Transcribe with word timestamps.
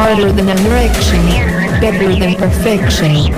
harder 0.00 0.30
than 0.30 0.48
an 0.48 0.58
erection, 0.66 1.26
better 1.80 2.14
than 2.14 2.36
perfection. 2.36 3.32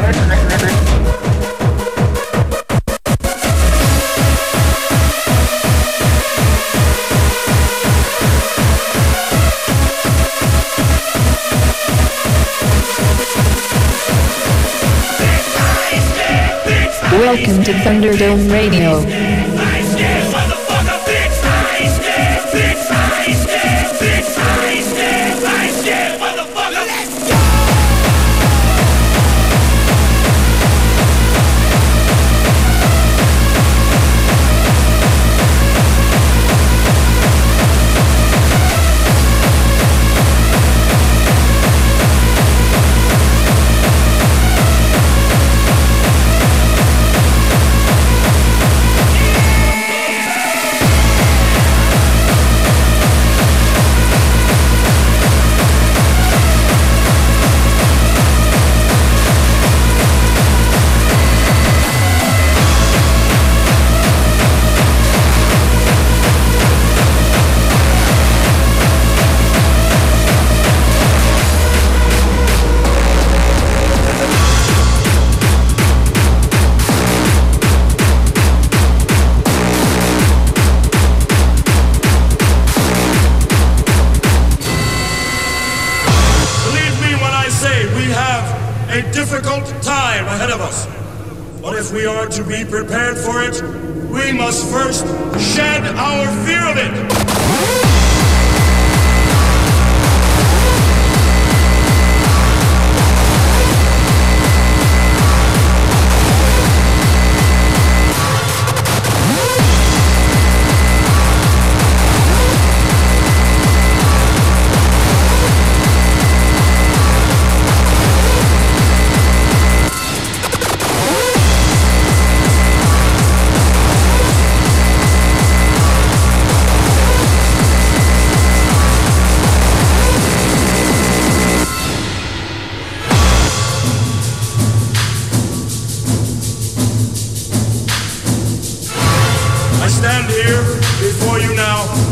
Welcome 17.10 17.64
to 17.64 17.72
Thunderdome 17.72 18.52
Radio. 18.52 19.39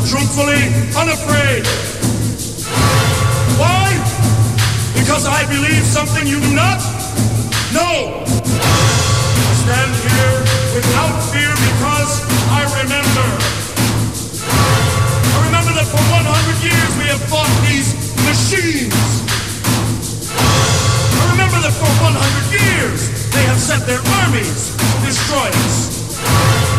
truthfully, 0.06 0.62
unafraid. 0.96 1.64
Why? 3.58 3.90
Because 4.94 5.26
I 5.26 5.44
believe 5.46 5.84
something 5.84 6.26
you 6.26 6.40
do 6.40 6.54
not? 6.54 6.80
No! 7.72 8.24
Stand 9.62 9.92
here 10.00 10.38
without 10.74 11.14
fear 11.32 11.52
because 11.52 12.12
I 12.54 12.64
remember. 12.80 13.28
I 15.34 15.38
remember 15.46 15.72
that 15.76 15.88
for 15.90 16.00
100 16.00 16.64
years 16.64 16.90
we 16.96 17.06
have 17.12 17.20
fought 17.28 17.50
these 17.68 17.92
machines. 18.24 18.94
I 20.32 21.24
remember 21.32 21.58
that 21.60 21.74
for 21.76 21.90
100 22.00 22.16
years 22.54 23.30
they 23.34 23.44
have 23.44 23.58
sent 23.58 23.84
their 23.86 24.00
armies 24.24 24.76
to 24.76 25.06
destroy 25.06 25.48
us 25.66 26.77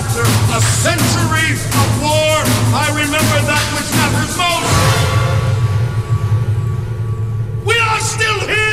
after 0.00 0.24
a 0.56 0.60
century 0.80 1.52
of 1.52 1.88
war, 2.00 2.36
I 2.72 2.88
remember 2.94 3.38
that 3.50 3.64
which 3.76 3.90
matters 4.00 4.32
most. 4.40 4.72
We 7.66 7.76
are 7.78 8.00
still 8.00 8.40
here! 8.48 8.69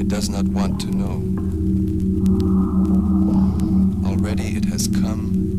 It 0.00 0.08
does 0.08 0.28
not 0.28 0.46
want 0.48 0.80
to 0.80 0.90
know. 0.90 1.22
Already 4.08 4.56
it 4.56 4.64
has 4.66 4.88
come. 4.88 5.53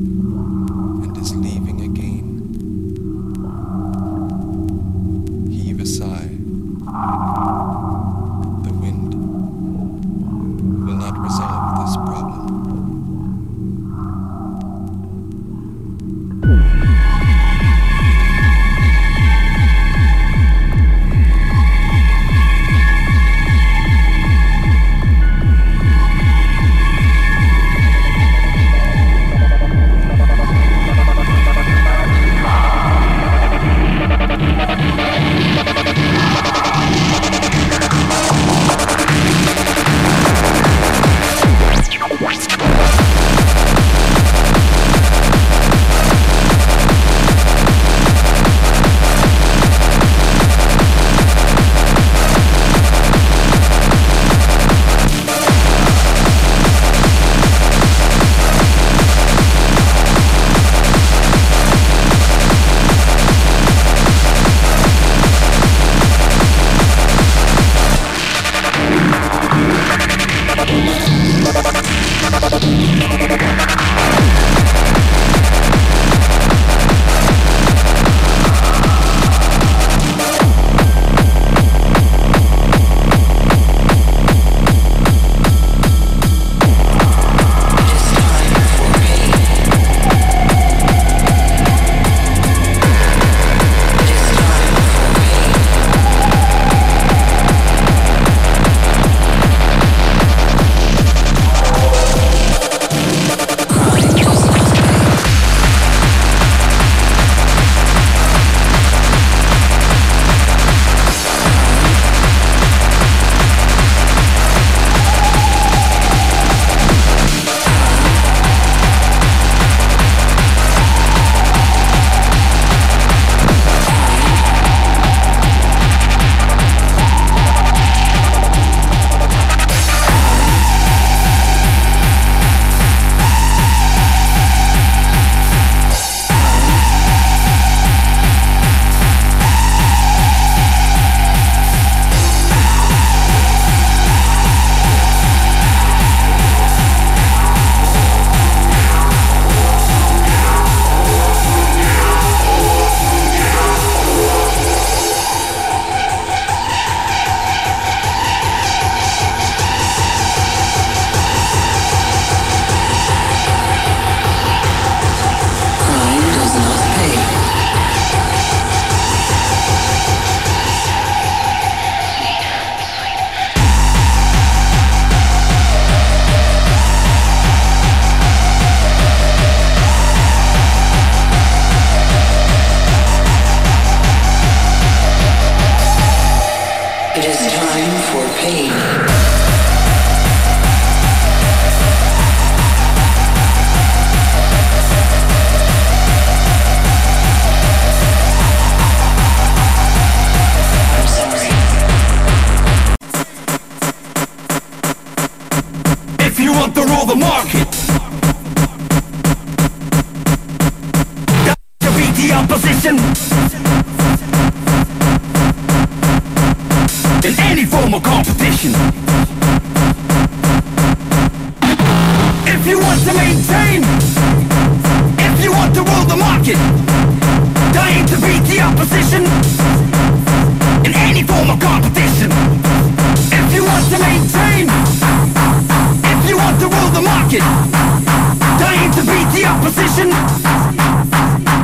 position 239.76 240.08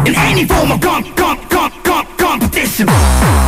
in 0.05 0.16
any 0.16 0.45
form 0.45 0.72
of 0.72 0.82
comp, 0.82 1.16
comp, 1.16 1.49
comp, 1.49 1.84
comp, 1.84 2.18
competition. 2.18 3.40